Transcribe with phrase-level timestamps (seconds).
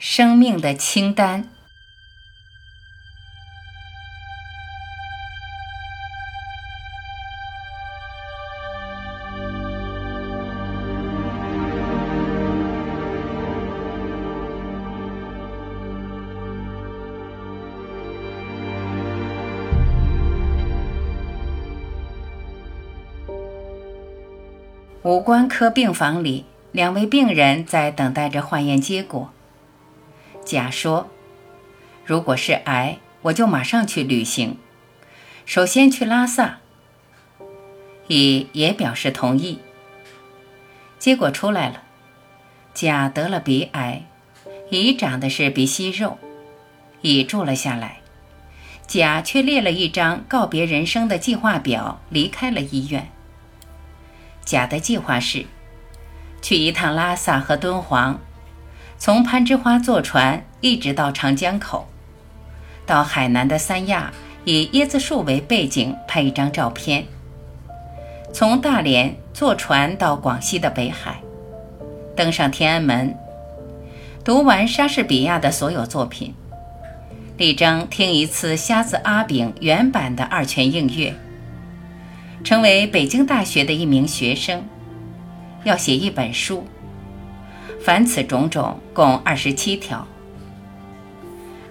[0.00, 1.44] 生命的清单。
[25.02, 29.30] 五官科病房里，两位病人在等待着化验结果。
[30.44, 31.08] 甲说
[32.04, 34.56] ：“如果是癌，我就马上去旅行，
[35.44, 36.58] 首先去拉萨。”
[38.08, 39.60] 乙也表示同意。
[40.98, 41.82] 结果出来了，
[42.74, 44.04] 甲得了鼻癌，
[44.70, 46.18] 乙长的是鼻息肉。
[47.02, 48.00] 乙住了下来，
[48.86, 53.10] 甲却列了一张告别人生的计划表，离开了医院。
[54.44, 55.46] 甲的计划是
[56.42, 58.20] 去一趟拉萨和敦煌，
[59.00, 61.88] 从攀枝花坐船一直到长江口，
[62.84, 64.12] 到海南的三亚，
[64.44, 67.06] 以椰子树为背景拍一张照片。
[68.30, 71.18] 从大连坐船到广西的北海，
[72.14, 73.16] 登上天安门，
[74.22, 76.34] 读完莎士比亚的所有作品，
[77.38, 81.14] 力争听一次瞎子阿炳原版的二泉映月。
[82.44, 84.62] 成为北京大学的一名学生，
[85.64, 86.66] 要写一本书。
[87.82, 90.06] 凡此种种，共二十七条。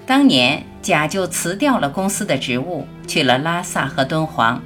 [0.05, 4.61] 当年甲就辞掉了公司的职务，去了拉萨和敦煌。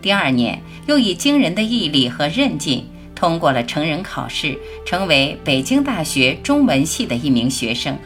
[0.00, 7.98] 第二年，又以惊人的毅力和韧劲，通过了成人考试，成为北京大学中文系的一名学生。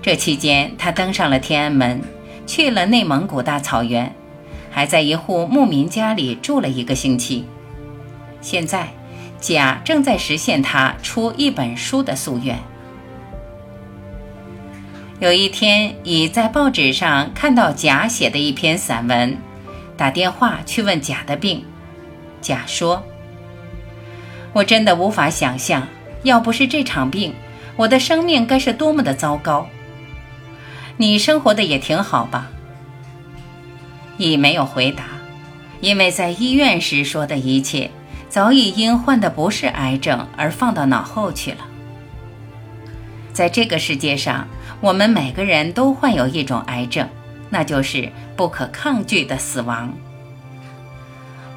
[0.00, 2.00] 这期间，他登上了天安门，
[2.46, 4.12] 去了内蒙古大草原。
[4.74, 7.44] 还在一户牧民家里住了一个星期。
[8.40, 8.88] 现在，
[9.42, 12.56] 甲正在实现他出一本书的夙愿。
[15.18, 19.36] 有一天，乙在报纸上看到甲写的一篇散文，
[19.96, 21.64] 打电话去问甲的病。
[22.40, 23.04] 甲说
[24.54, 25.86] ：“我真的无法想象，
[26.22, 27.34] 要不是这场病，
[27.76, 29.68] 我的生命该是多么的糟糕。
[30.96, 32.48] 你生活的也挺好吧？”
[34.18, 35.04] 乙没有回答，
[35.80, 37.90] 因为在医院时说的一切，
[38.32, 41.58] 早已因患的不是癌症而放到脑后去了。
[43.30, 44.48] 在这个世界上，
[44.80, 47.06] 我们每个人都患有一种癌症，
[47.50, 49.92] 那就是不可抗拒的死亡。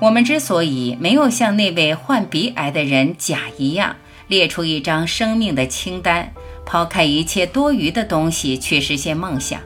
[0.02, 3.96] 我们之所以没有像那位患鼻癌的人甲一样，
[4.28, 6.34] 列出一张生命的清单，
[6.66, 9.62] 抛开一切多余的东西去实现梦想。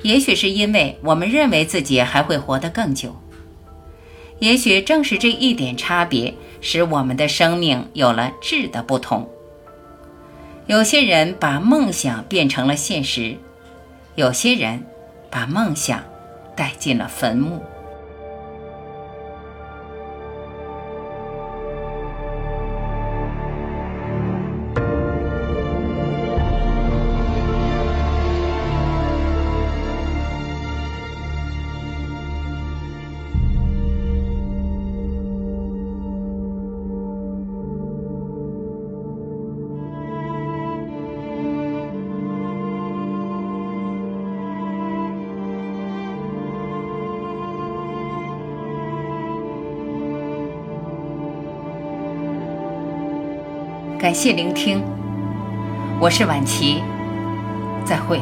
[0.00, 3.14] 也许是因为我们认为自己还会活得更久，
[4.38, 6.34] 也许正是这一点差别，
[6.68, 9.30] 使我们的生命有了质的不同。
[10.66, 13.36] 有些人把梦想变成了现实，
[14.16, 14.84] 有些人
[15.30, 16.02] 把梦想
[16.56, 17.62] 带进了坟墓。
[53.98, 54.84] 感谢聆听，
[55.98, 56.82] 我是晚琪，
[57.84, 58.20] 再会。